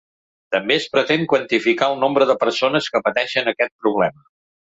[0.53, 4.27] També es pretén quantificar el nombre de persones que pateixen aquest problema.